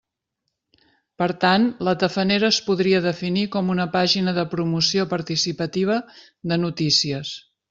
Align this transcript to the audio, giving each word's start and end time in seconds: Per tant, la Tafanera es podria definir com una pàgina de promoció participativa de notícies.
Per 1.21 1.27
tant, 1.43 1.67
la 1.87 1.93
Tafanera 2.03 2.49
es 2.55 2.59
podria 2.69 3.01
definir 3.07 3.43
com 3.57 3.69
una 3.77 3.87
pàgina 3.97 4.35
de 4.39 4.47
promoció 4.57 5.07
participativa 5.13 6.01
de 6.53 6.59
notícies. 6.69 7.37